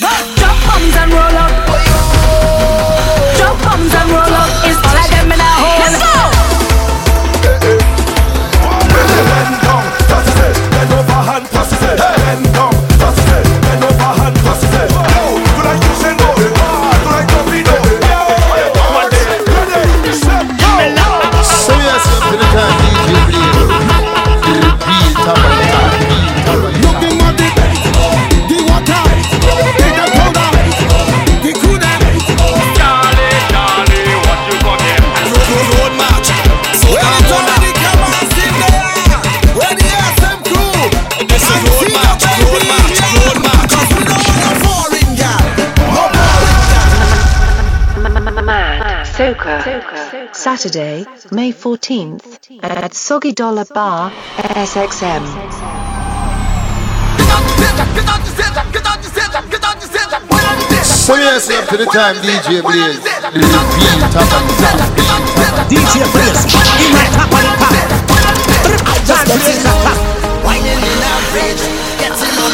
[0.00, 0.39] Go!
[51.60, 54.10] 14th at Soggy Dollar Bar,
[54.64, 55.20] SXM.
[60.80, 64.88] So yes, up to the time DJ Blaze, the beat top and top.
[65.68, 66.48] DJ Blaze,
[66.80, 67.90] in my top top.
[69.04, 71.62] Just in a bridge,
[72.00, 72.52] getting on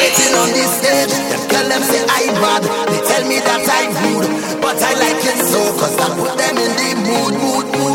[0.00, 1.12] waiting on this stage.
[1.50, 5.40] Them them say I bad, they tell me that I'm rude, but I like it
[6.00, 7.89] I put them in the mood, mood, mood.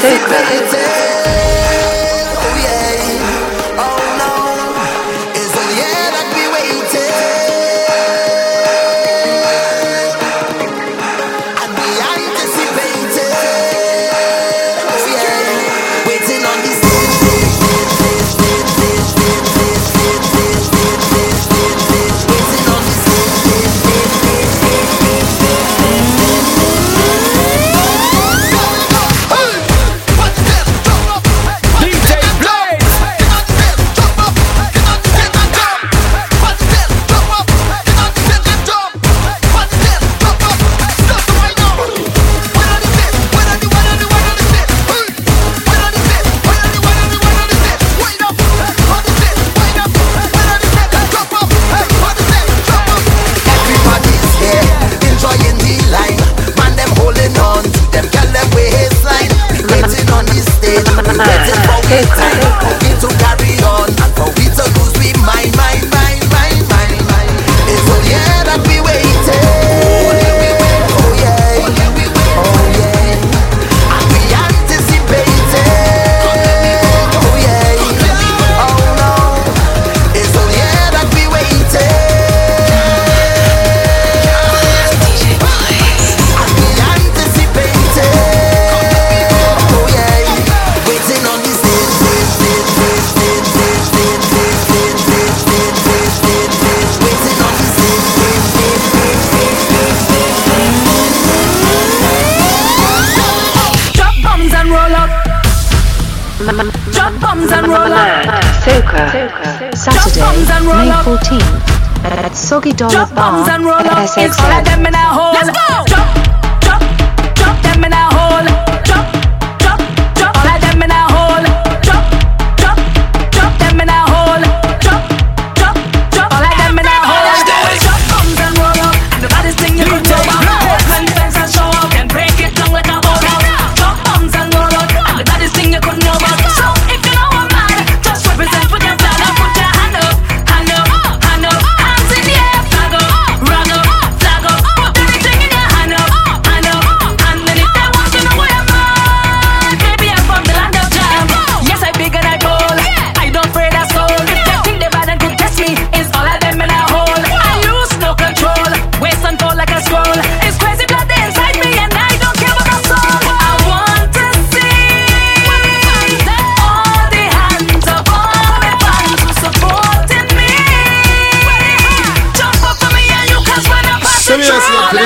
[0.00, 0.77] Take that.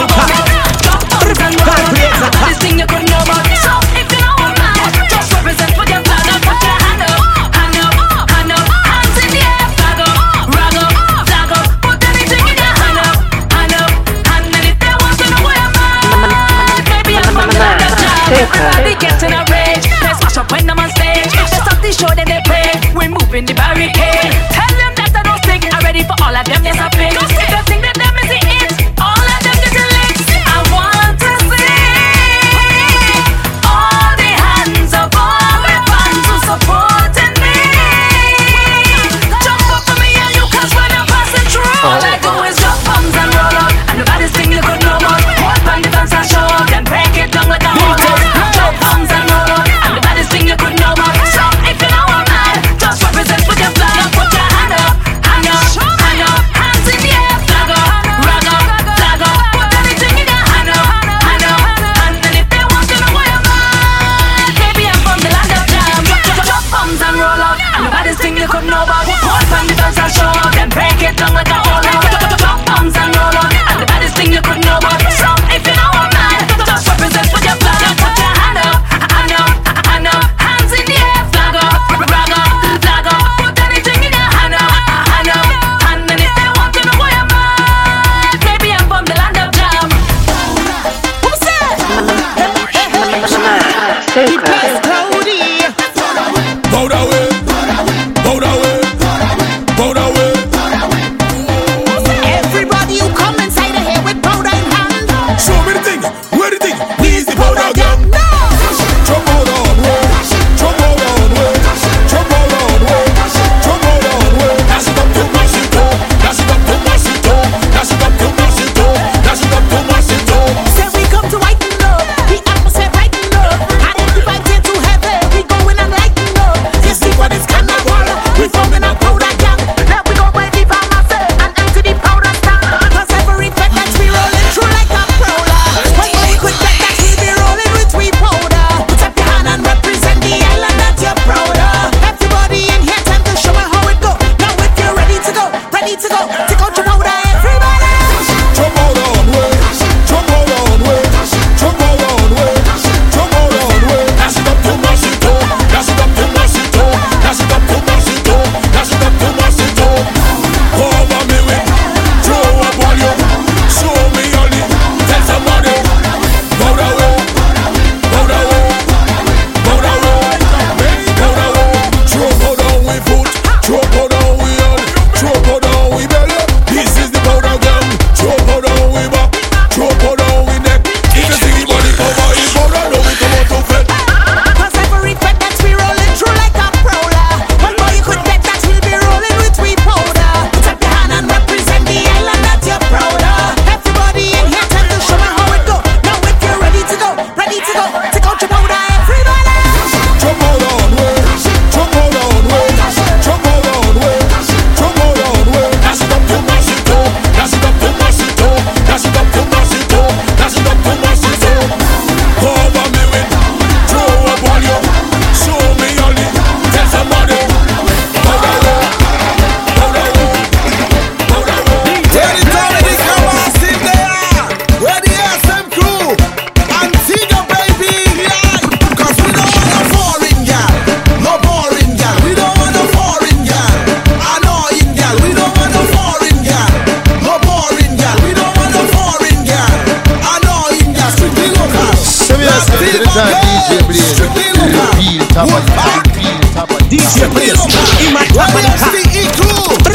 [246.94, 247.66] DJ Preso
[247.98, 249.93] e Maguapana.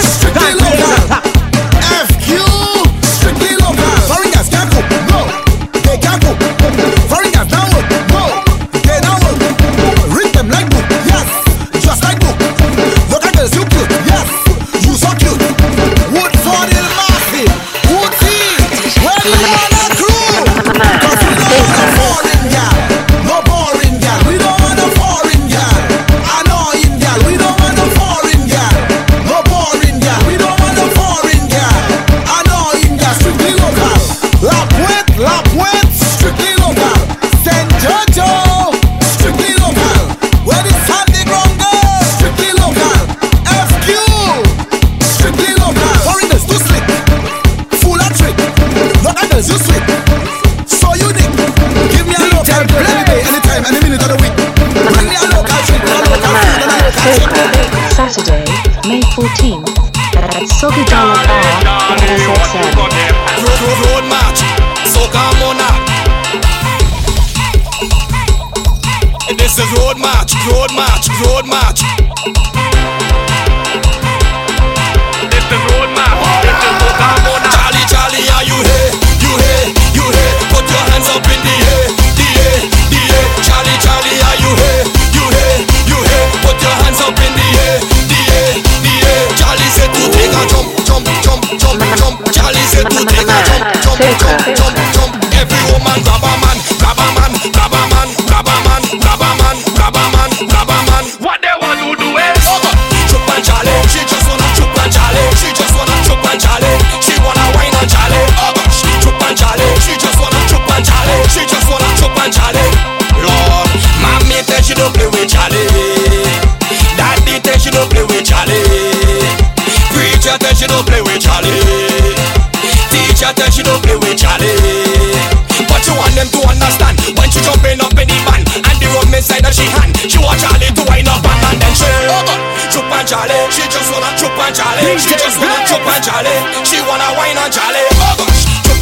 [133.10, 133.34] jolly.
[133.50, 134.86] She just wanna trip and jolly.
[135.02, 136.36] She just wanna trip and jolly.
[136.62, 137.82] She wanna wine and jolly.
[138.06, 138.14] Oh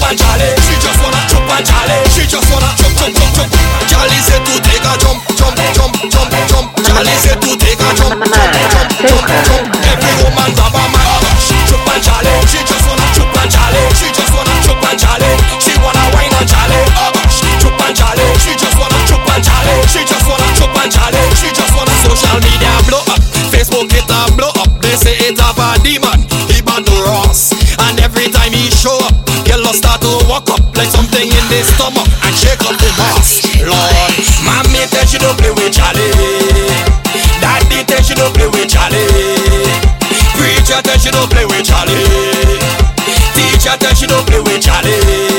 [0.03, 0.51] and jolly.
[0.67, 1.97] She just wanna trip and jolly.
[2.11, 3.49] She just wanna jump, jump, jump, jump.
[3.87, 6.67] Jolly said to take a jump, jump, jump, jump, jump.
[6.83, 9.65] Jolly said to take a jump, jump, jump, jump.
[9.87, 10.96] Every woman love a man.
[30.37, 33.41] Buck up like something in the stomach and shake up the boss.
[33.57, 34.13] Lord,
[34.45, 36.13] mommy thinks she don't play with Charlie.
[37.41, 39.01] Daddy thinks she don't play with Charlie.
[40.37, 42.05] Preacher thinks she don't play with Charlie.
[43.33, 45.36] Teacher thinks she don't play with Charlie.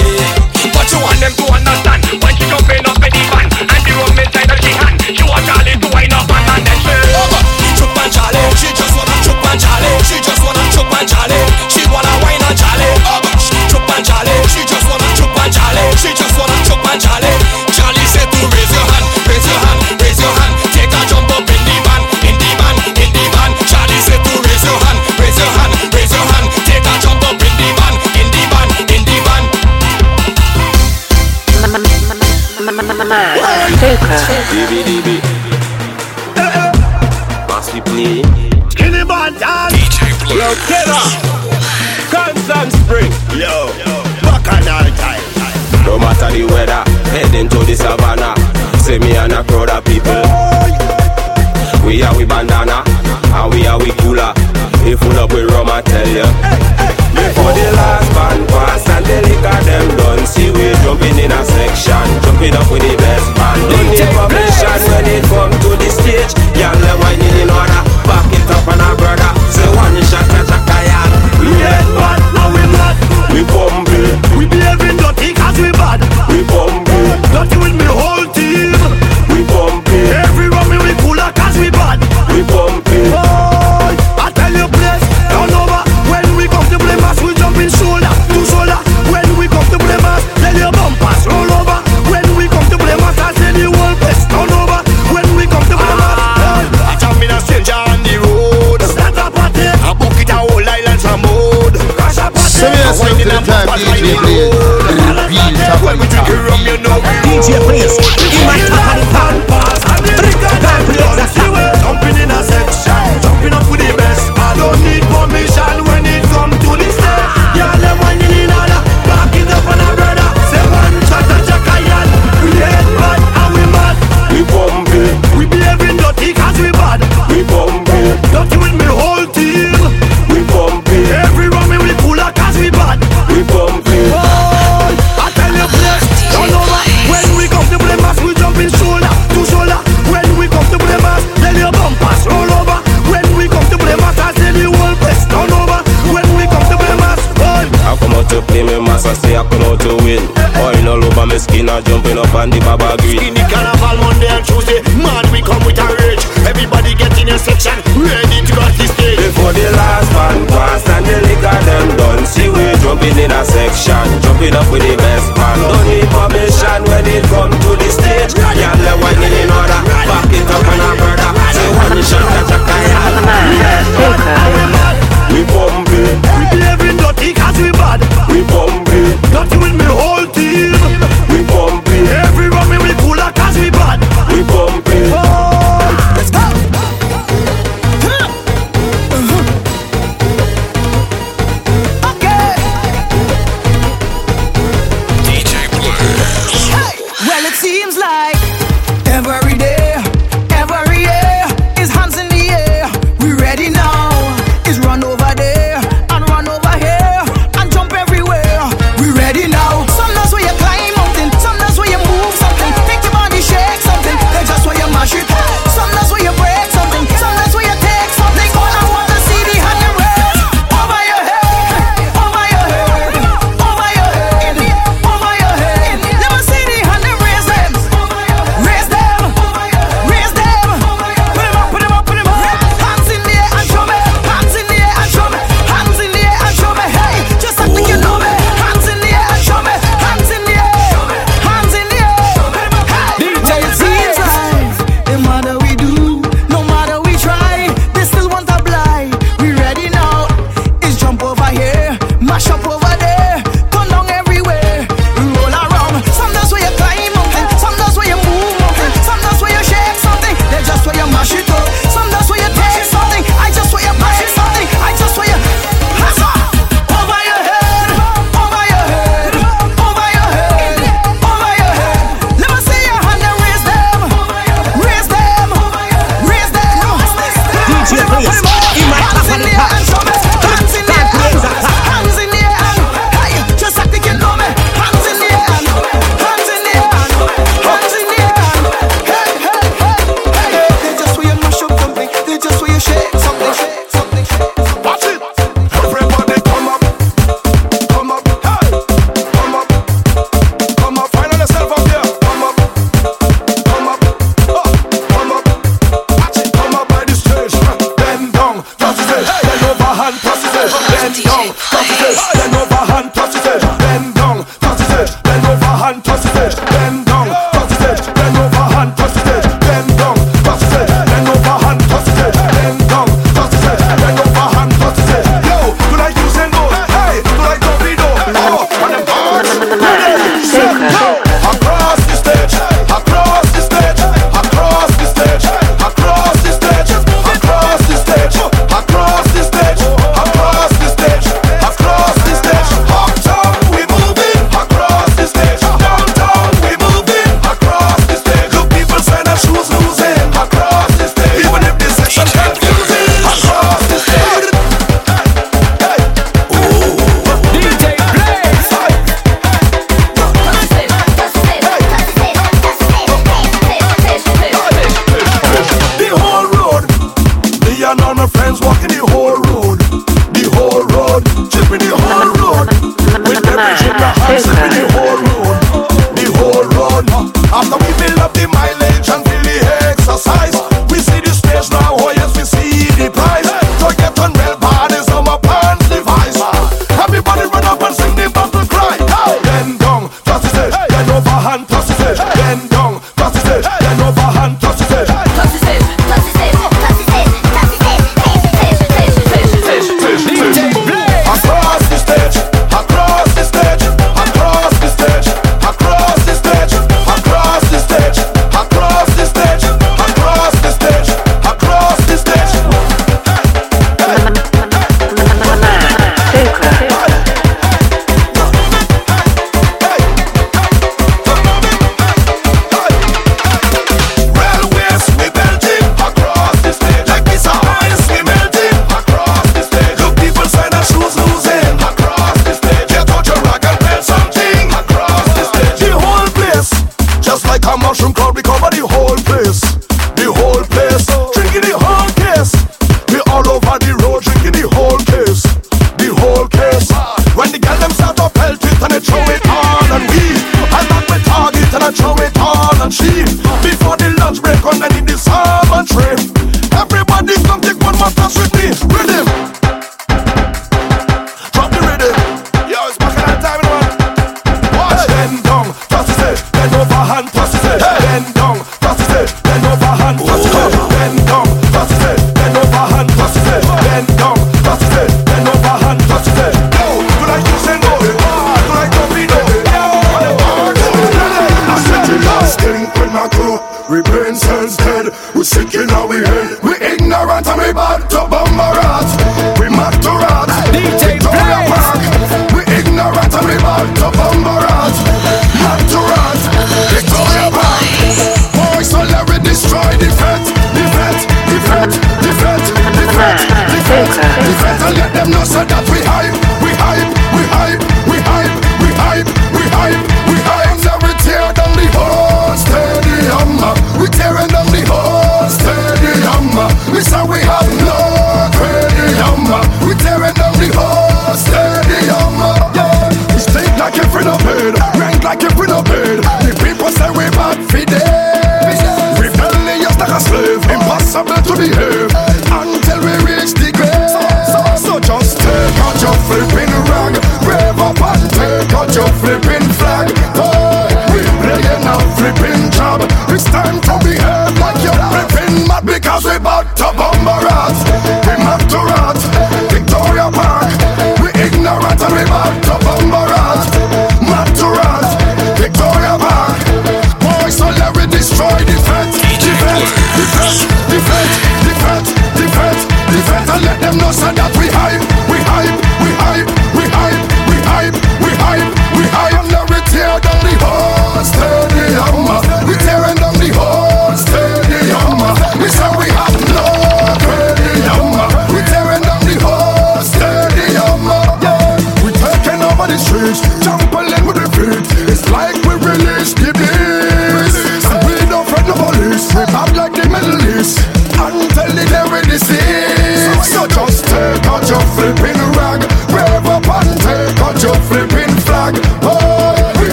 [151.58, 151.87] in a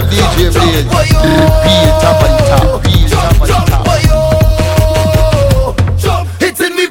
[0.00, 0.84] time DJ Blaze.
[0.84, 3.08] Real top and top, real.
[6.40, 6.86] It's in me.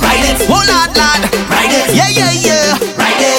[0.00, 1.22] Ride it, lad, lad.
[1.50, 2.78] Ride it, yeah, yeah, yeah.
[2.96, 3.34] Ride it.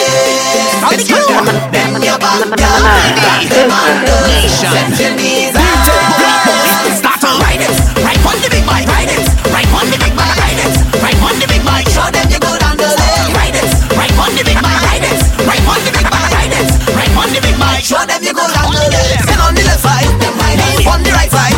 [21.12, 21.55] right side.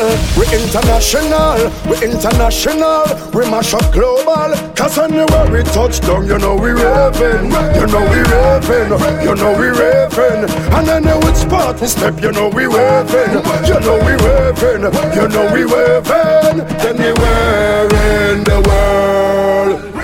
[0.00, 4.56] We international, we international, we mash up global.
[4.74, 8.88] Cause anywhere we touch down, you know we raving, you know we raving,
[9.20, 10.48] you know we raving.
[10.72, 15.28] And anywhere it's part we step, you know we waving, you know we waving, you
[15.28, 16.64] know we waving.
[16.80, 17.84] Anywhere
[18.32, 19.94] in the world,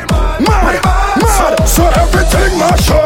[0.44, 0.84] mad,
[1.22, 1.66] mad.
[1.66, 3.05] So everything mash up.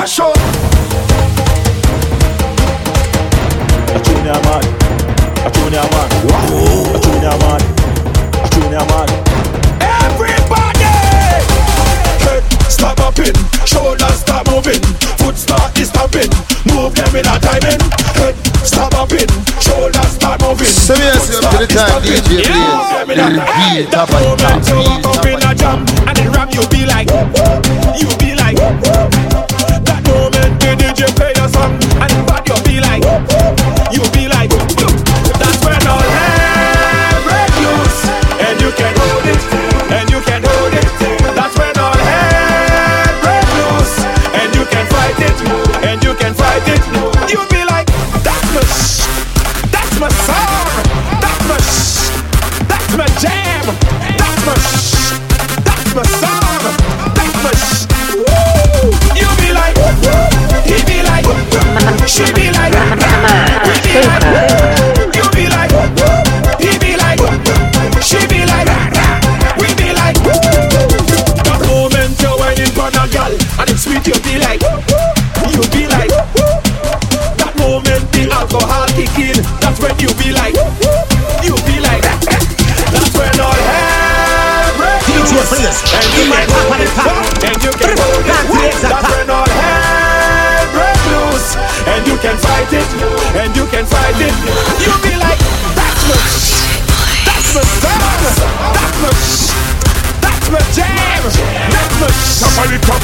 [0.00, 0.36] mash up.
[3.92, 4.00] A
[8.80, 9.04] a.
[9.80, 10.84] Everybody,
[12.24, 13.36] head stop popping,
[13.66, 14.80] shoulders stop moving,
[15.20, 16.30] foot start is stopping,
[16.72, 17.80] move them in a timing.
[18.16, 18.34] Head
[18.64, 19.28] stop popping,
[19.60, 20.66] shoulders stop moving.
[20.66, 22.88] So we are still the time DJ plays.
[23.52, 25.52] Hey, that moment you are up in a
[26.08, 27.10] and the rap you be like,
[28.00, 29.59] you be like
[31.40, 33.59] your son and bad you be like.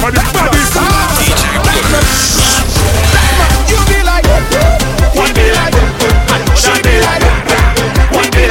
[0.06, 0.22] for the
[3.86, 4.26] be like
[5.16, 5.74] One be like
[6.62, 7.22] One be like
[8.12, 8.48] One be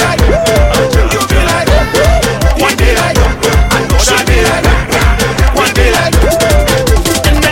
[5.91, 6.14] like
[7.24, 7.45] She be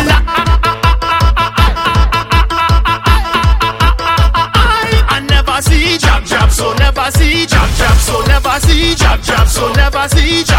[5.61, 10.09] See jab jab, so never see jab jab, so never see jab jab, so never
[10.09, 10.52] see jab.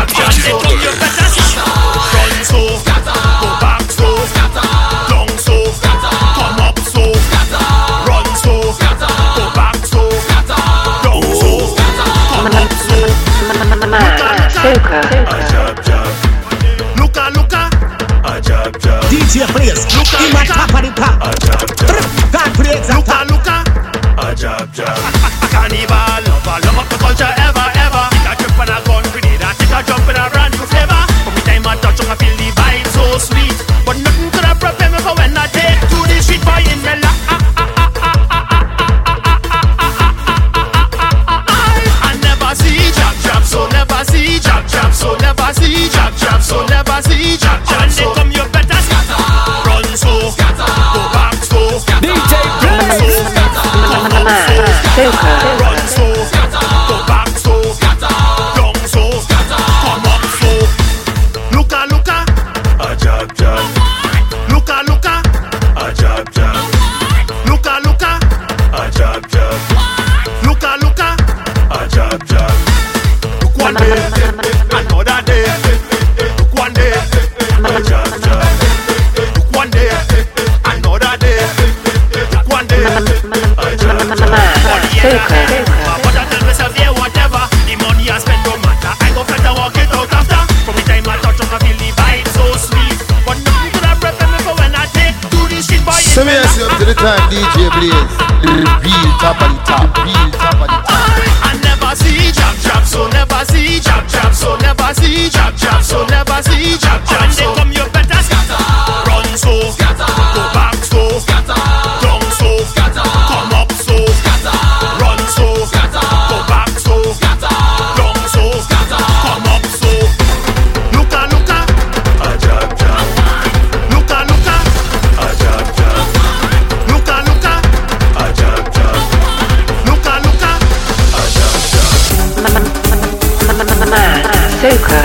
[134.65, 135.05] Soca,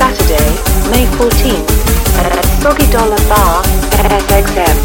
[0.00, 0.48] Saturday,
[0.88, 1.68] May 14th,
[2.16, 3.60] at Soggy Dollar Bar,
[4.08, 4.76] SXM.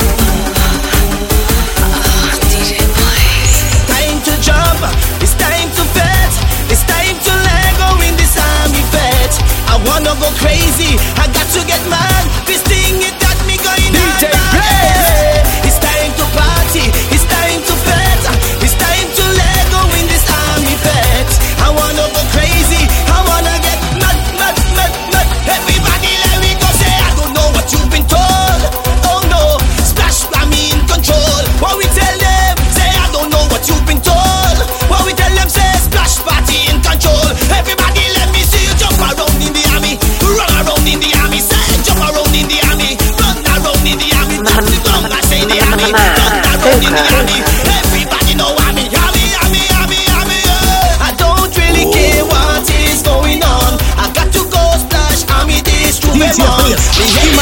[1.80, 2.76] Oh, DJ
[3.88, 4.84] time to jump,
[5.24, 6.34] it's time to bet,
[6.68, 8.84] it's time to let go in this army.
[9.72, 12.28] I wanna go crazy, I got to get mad.
[12.46, 12.60] This
[57.00, 57.39] 今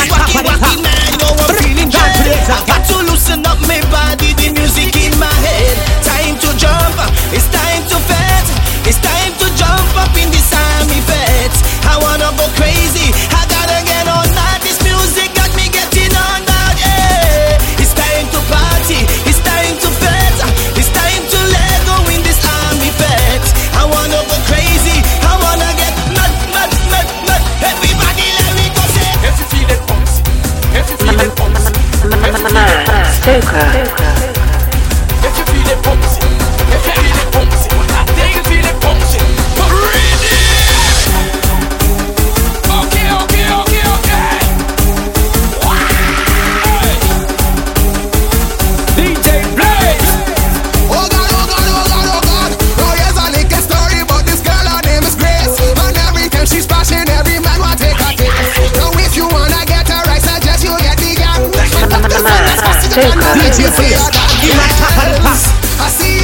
[33.28, 33.77] Okay.
[63.02, 63.14] shake.
[63.14, 64.10] DJ face.
[65.24, 65.36] My.
[65.80, 66.17] I see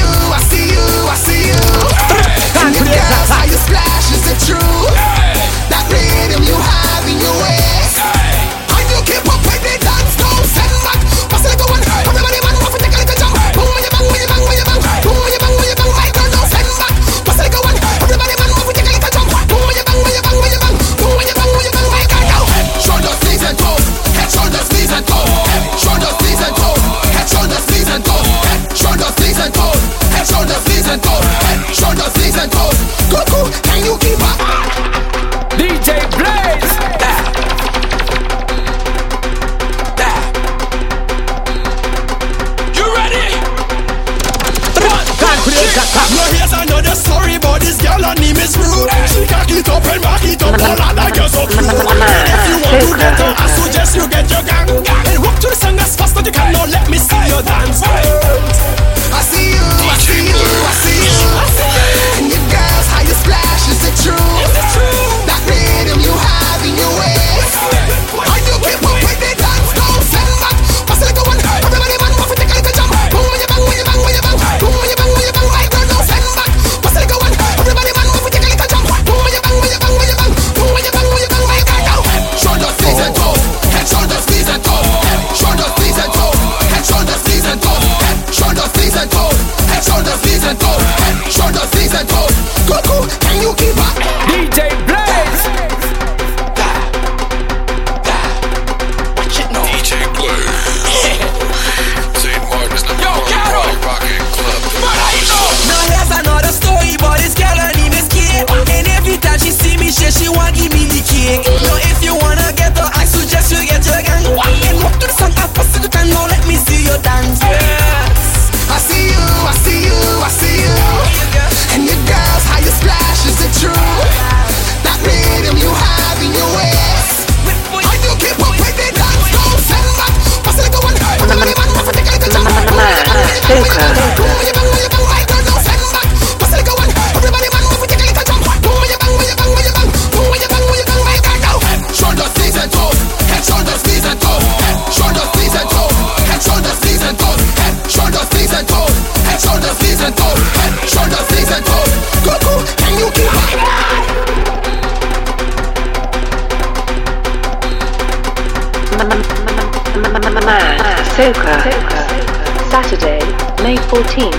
[164.04, 164.34] 2014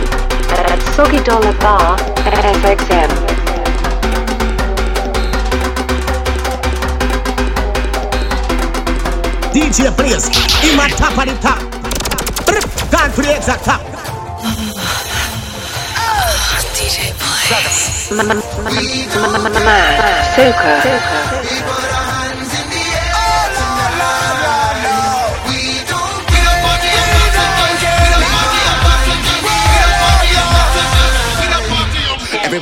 [0.68, 3.10] at Soggy Dollar Bar, SXM.
[9.52, 10.28] DJ Blaze,
[10.68, 11.60] in my top of the top.
[12.90, 13.80] Gone to the exact top.
[16.74, 18.10] DJ Blaze.
[20.34, 21.53] Soca.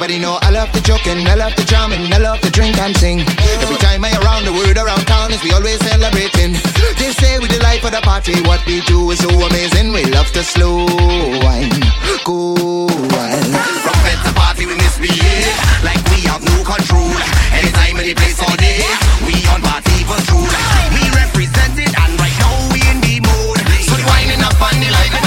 [0.02, 2.90] Everybody know I love the joking, I love the drumming, I love the drink and
[2.98, 3.22] sing.
[3.62, 6.58] Every time I around the world, around town, is we always celebrating.
[6.98, 9.94] They say we the life of the party, what we do is so amazing.
[9.94, 10.90] We love to slow
[11.46, 11.70] wine,
[12.26, 13.46] cool wine.
[13.86, 15.54] From bed to party, we misbehave
[15.86, 17.14] like we have no control.
[17.54, 18.82] Anytime, any place, all day,
[19.22, 20.50] we on party for true.
[20.98, 23.58] We represent it and right now we in the mood.
[23.86, 25.21] So winding up on the line.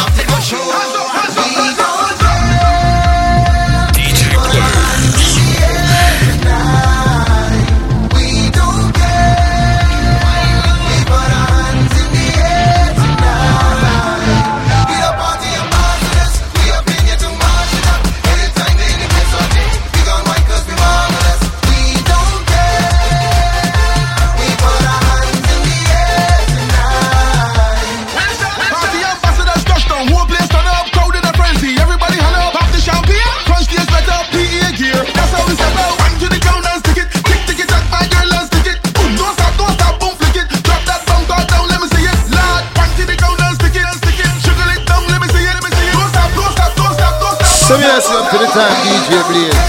[48.55, 49.64] Moçambique, Blitz.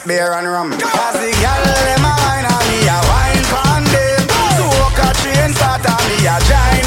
[0.00, 0.70] up beer and rum.
[0.72, 6.26] Cause the gal a wine on me, a wine pon a train start on me,
[6.26, 6.84] a join.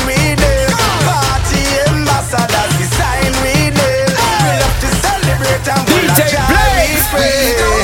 [1.05, 3.33] Party ambassadors, we sign.
[3.43, 7.82] We love to celebrate and we DJ join.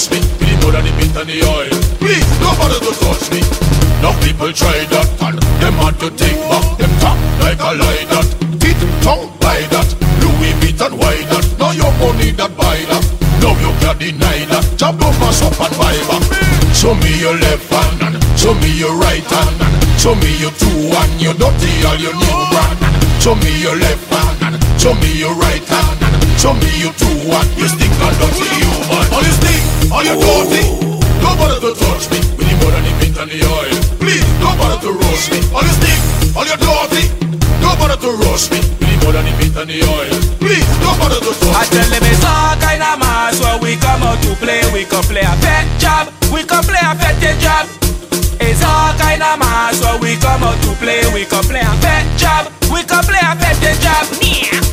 [0.00, 0.20] Roast me.
[0.40, 1.76] We more than the meat and the oil.
[2.00, 3.40] Please, no bother to touch me.
[4.00, 8.04] Now people try that and them want to take back them talk like a lie
[8.08, 8.26] that.
[8.60, 9.88] Teeth, tongue, by that.
[10.24, 11.44] Louis Vuitton, why that?
[11.60, 13.04] Now your money that buy that.
[13.44, 14.64] Now you can't deny that.
[14.80, 16.24] Chop up mass up and buy back.
[16.72, 20.54] Show me your left hand and show me your right hand and show me your
[20.56, 22.78] two and your dirty all your new brand.
[23.20, 26.94] Show me your left hand and show me your right hand and show me your
[26.96, 29.06] two and your stick and dirty human.
[29.12, 29.59] On your
[29.90, 30.62] stick, on your dirty.
[31.20, 33.74] Don't bother to touch me with the more than the meat and the oil.
[33.98, 35.38] Please, don't bother to roast me.
[35.52, 35.98] On your stick,
[36.36, 37.04] on your dirty.
[37.60, 40.16] Don't bother to roast me with the more than the meat and the oil.
[40.38, 41.54] Please, don't bother to touch me.
[41.54, 44.62] I tell them it's all kind of mass where we come out to play.
[44.72, 47.66] We can play a pet job, we can play a petty job.
[48.40, 51.04] It's all kind of mass where we come out to play.
[51.12, 54.08] We can play a pet job, we can play a petty job.
[54.24, 54.69] Yeah,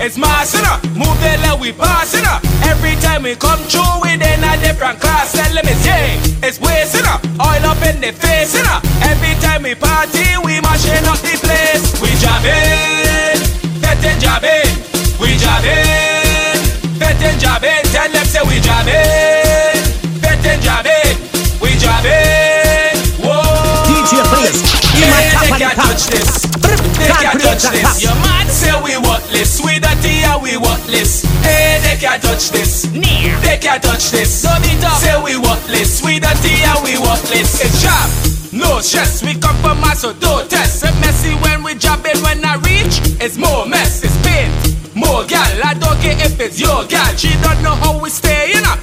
[0.00, 0.76] it's mass, you know.
[0.98, 2.38] Move the leg, we pass, you know.
[2.68, 5.32] Every time we come through, we in a different class.
[5.32, 7.18] Tell them it's yeah, it's you know.
[7.40, 8.80] Oil up in the face, you know.
[9.02, 11.84] Every time we party, we mashing up the place.
[12.02, 13.40] We jabbing,
[13.80, 14.70] petty jabbing.
[15.20, 17.82] We jabbing, petting jabbing.
[17.94, 19.78] Tell them say we jabbing,
[20.18, 21.14] petting jabbing.
[21.62, 22.98] We jabbing.
[23.22, 23.38] Whoa.
[23.86, 26.42] DJ in my Yeah, top they can't touch this.
[26.98, 28.02] They can't touch this.
[28.02, 28.98] Your man say we
[29.42, 29.60] worthless.
[29.60, 31.22] We dirty and we worthless.
[31.42, 32.82] Hey, they can't touch this.
[32.82, 34.44] They can't touch this.
[34.44, 35.00] No beat up.
[35.00, 36.02] Say we worthless.
[36.02, 37.60] We dirty and we worthless.
[37.60, 38.10] It's job.
[38.52, 39.22] No stress.
[39.22, 40.84] We come from mass, so don't test.
[40.84, 42.18] It's messy when we jab it.
[42.22, 44.04] When I reach, it's more mess.
[44.04, 44.50] It's pain.
[44.94, 45.50] More gal.
[45.64, 47.16] I don't care if it's your gal.
[47.16, 48.81] She don't know how we stay, you know.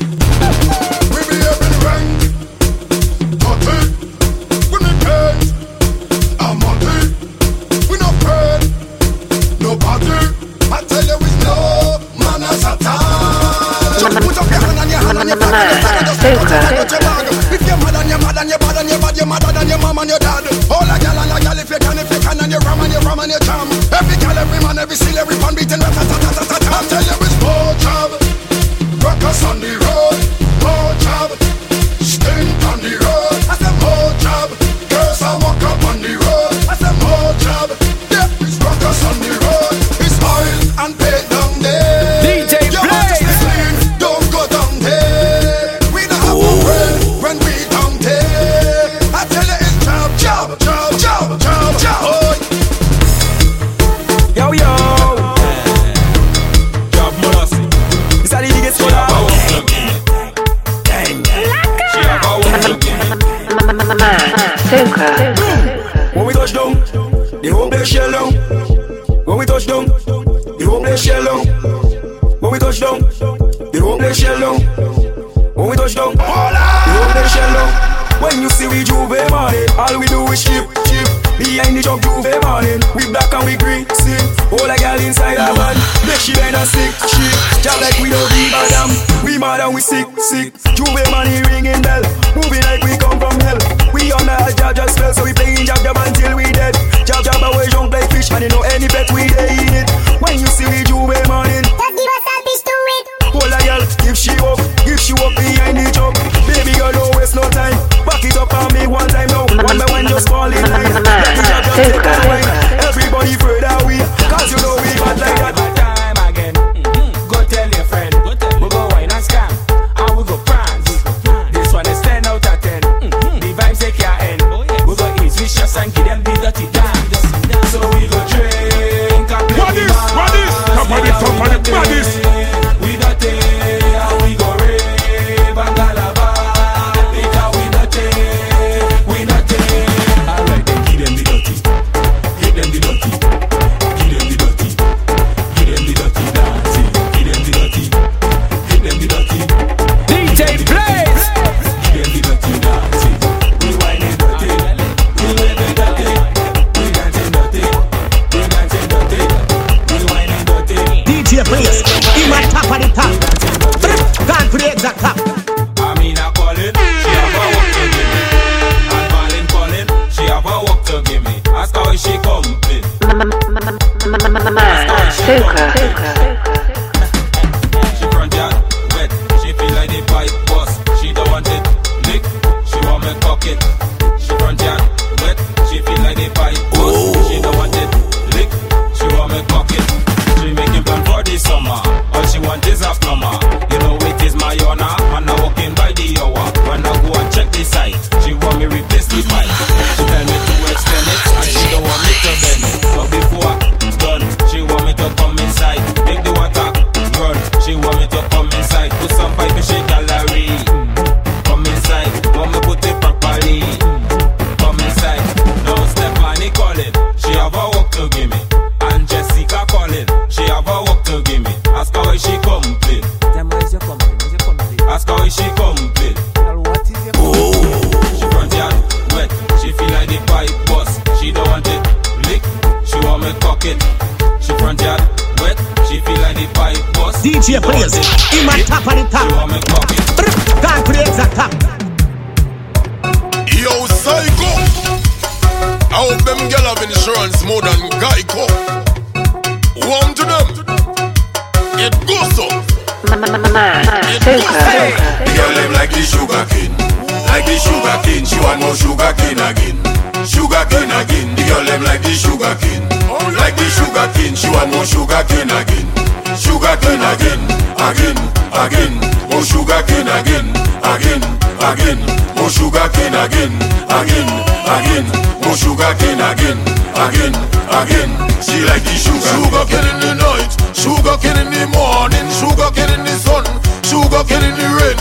[263.36, 264.36] Like the sugar cane.
[264.36, 265.88] She want more sugar cane again,
[266.36, 267.42] sugar cane again,
[267.80, 268.18] again,
[268.54, 268.94] again.
[269.30, 270.48] More sugar cane again,
[270.84, 271.22] again,
[271.60, 272.00] again.
[272.36, 273.54] More sugar cane again,
[273.92, 274.30] again,
[274.68, 275.06] again.
[275.44, 276.60] More sugar cane again,
[276.96, 277.34] again,
[277.70, 278.10] again.
[278.42, 282.72] She like the sugar, Sugar cane in the night, sugar cane in the morning, sugar
[282.72, 283.44] cane in the sun,
[283.84, 285.00] sugar cane in the rain.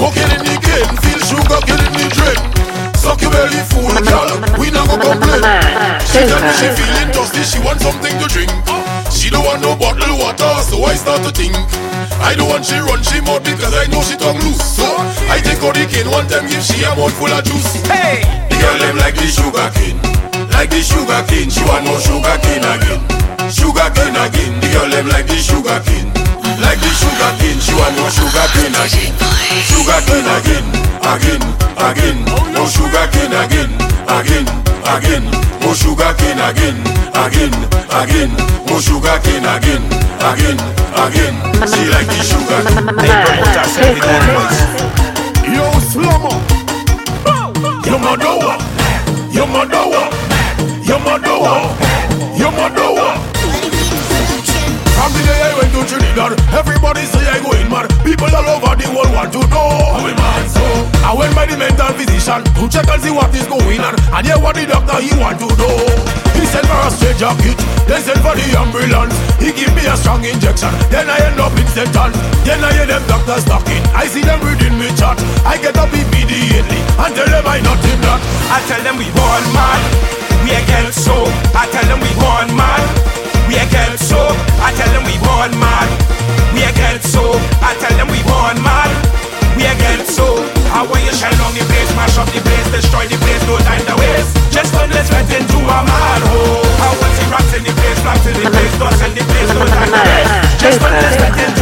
[0.00, 2.40] Walking in the game, feel sugar cane in the drain.
[3.02, 4.30] Suck your belly full, girl.
[4.62, 5.42] We not go complain.
[6.06, 8.54] She tell me she feeling thirsty, she want something to drink.
[9.10, 11.50] She don't want no bottled water, so I start to think.
[12.22, 14.62] I don't want she run she mouth because I know she tongue loose.
[14.62, 14.86] So
[15.26, 17.82] I take out the cane one time, give she a mouth full of juice.
[17.90, 19.98] Hey, the girl them like the sugar cane,
[20.54, 21.50] like the sugar cane.
[21.50, 23.02] She want more sugar cane again,
[23.50, 24.54] sugar cane again.
[24.62, 26.06] The girl them like the sugar cane,
[26.60, 27.60] like the sugar cane.
[27.60, 29.14] She want more sugar cane again,
[29.68, 30.66] sugar cane again,
[31.02, 31.42] again,
[31.78, 32.18] again.
[32.54, 33.70] More sugar cane again,
[34.08, 34.46] again,
[34.84, 35.24] again.
[35.62, 36.76] More sugar cane again,
[37.14, 37.52] again,
[37.90, 38.30] again.
[38.68, 39.82] More sugar cane again,
[40.20, 40.58] again,
[40.98, 41.34] again.
[41.70, 42.60] She like the sugar.
[44.02, 44.32] cane.
[45.54, 46.36] Yo, slummer.
[47.86, 48.56] Yo, Madowa.
[49.32, 50.02] Yo, Madowa.
[50.86, 51.54] Yo, Madowa.
[52.38, 52.91] Yo, Madowa.
[55.12, 57.92] The day I went to Trinidad, everybody say I going mad.
[58.02, 60.64] People all over the world want to know how we man so.
[61.04, 64.22] I went by the mental physician to check and see what is going on, and
[64.24, 65.76] hear what the doctor he want to know.
[66.38, 69.14] He sent for a straight jacket, then sent for the ambulance.
[69.38, 72.10] He give me a strong injection, then I end up in Satan.
[72.46, 75.20] Then I hear them doctors talking, I see them reading me chart.
[75.44, 78.20] I get up immediately and tell them I not him that.
[78.50, 79.80] I tell them we born mad,
[80.42, 81.14] we against so.
[81.54, 82.82] I tell them we born mad,
[83.52, 84.16] we against so.
[84.64, 85.88] I tell them we born mad,
[86.56, 87.36] we against so.
[87.60, 88.88] I tell them we born mad,
[89.60, 90.40] we against so.
[90.72, 93.60] How will you shine on the place, mash up the place, destroy the place, no
[93.60, 94.32] time to waste.
[94.48, 96.64] Just don't let's into a mad hole.
[96.80, 99.50] How was he rats in the place, flags in the place, dust in the place,
[99.52, 100.32] no time to waste.
[100.56, 101.61] Just don't let's get into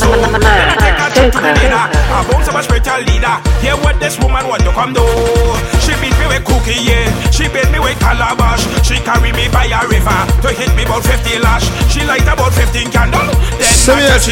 [0.00, 0.42] how we mad so.
[0.42, 0.98] Then I take.
[0.98, 1.08] I
[2.48, 3.36] up leader.
[3.84, 5.04] What this woman want to come do.
[5.82, 7.06] She beat me with cookie, yeah.
[7.30, 8.64] She beat me with calabash.
[8.82, 11.68] She carry me by a river to hit me about 50 lash.
[11.92, 13.28] She light about 15 candle.
[13.60, 13.70] Then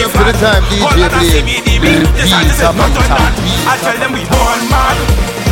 [0.08, 0.82] to the time, DJ.
[0.96, 1.24] Little
[2.16, 3.34] This is not on on that.
[3.68, 4.96] I tell them we born mad.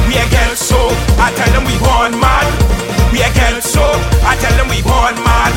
[0.08, 0.16] We
[0.56, 0.90] so.
[1.20, 2.48] I tell them we born mad.
[3.12, 3.22] We
[3.60, 3.84] so.
[4.26, 5.52] I tell them we born mad.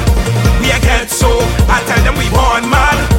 [0.59, 0.69] We
[1.07, 1.31] so.
[1.69, 3.12] I tell them we born mad.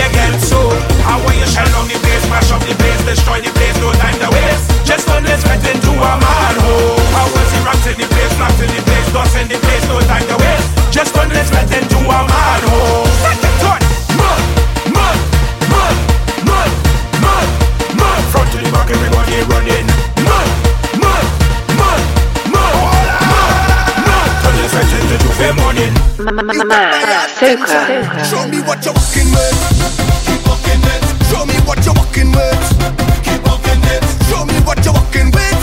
[0.00, 0.56] We against so.
[1.04, 3.92] How will you shell on the place, mash up the place, destroy the place, no
[4.00, 4.72] time to waste.
[4.88, 6.96] Just don't let's get into a mad hole.
[7.12, 9.84] How was he rocks in the place, flags in the place, dust in the place,
[9.92, 10.68] no time to waste.
[10.88, 13.04] Just don't let's get into a mad hole.
[13.60, 13.82] Turn,
[14.16, 14.40] mud,
[14.88, 15.16] mud,
[15.68, 15.96] mud,
[16.48, 16.70] mud,
[17.20, 17.48] mud,
[18.00, 18.20] mud.
[18.32, 19.84] Front to the back, everybody running.
[20.24, 20.48] Mud,
[20.96, 21.24] mud,
[21.76, 22.02] mud,
[22.48, 22.80] mud,
[24.08, 24.28] mud.
[24.40, 26.09] Turn this right into J'ouvert morning.
[26.20, 26.28] Show
[28.46, 29.56] me what you're walking with.
[30.26, 31.02] Keep walking it.
[31.30, 32.60] Show me what you're walking with.
[33.24, 34.04] Keep walking it.
[34.28, 35.59] Show me what you're walking with.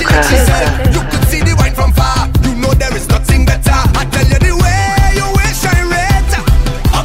[0.00, 2.28] She said, you could see the wine from far.
[2.42, 3.70] You know there is nothing better.
[3.70, 5.26] I tell you the way you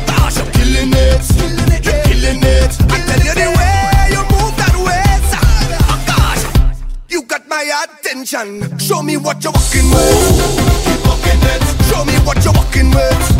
[0.05, 1.23] gosh, you're killing it.
[1.85, 2.71] You're killing it.
[2.89, 4.53] I tell you the way you move.
[6.21, 8.77] Oh you got my attention.
[8.79, 10.85] Show me what you're walking with.
[10.85, 11.63] Keep walking it.
[11.89, 13.38] Show me what you're walking with.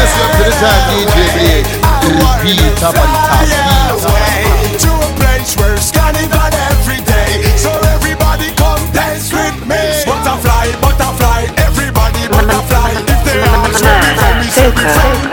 [0.00, 1.60] Yes, up to the time, DJ
[2.80, 2.94] top.
[4.80, 7.44] To a place where carnival every day.
[7.58, 9.76] So everybody come dance with me.
[10.08, 12.96] Butterfly, butterfly, everybody butterfly.
[13.12, 15.29] If they ask me.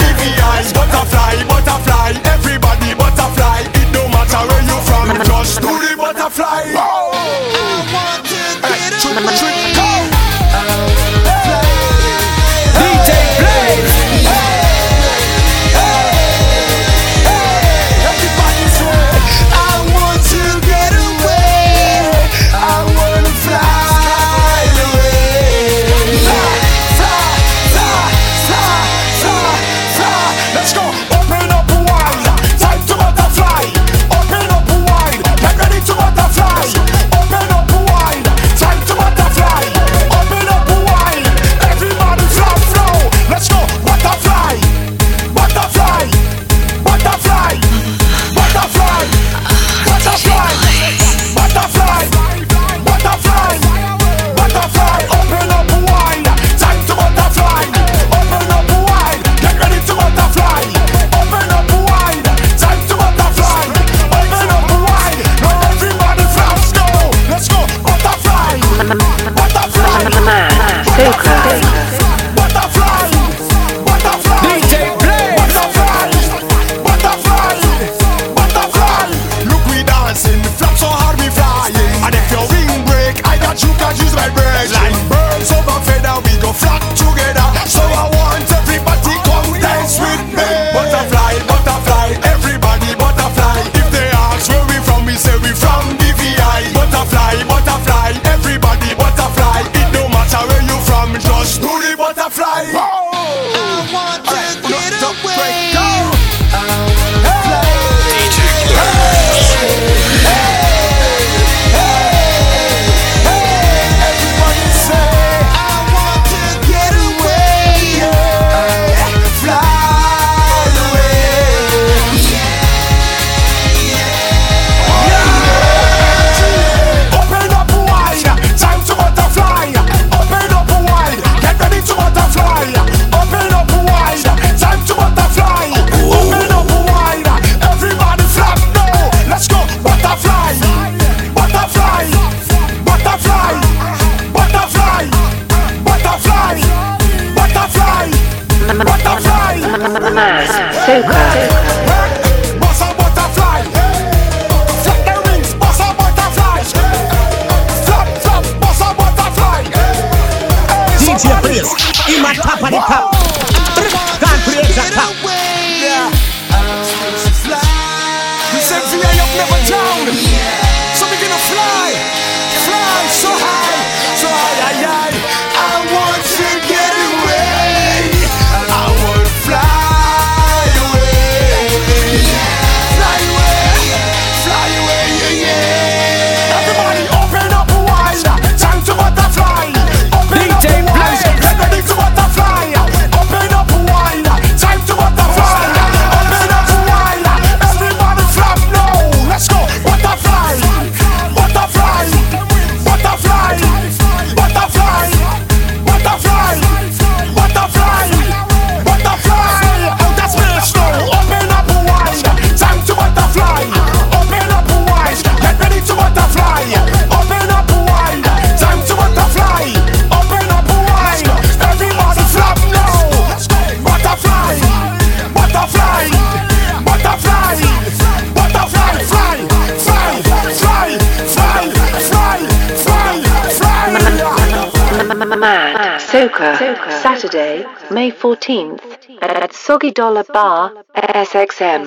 [239.98, 241.82] Dollar Bar, SXM.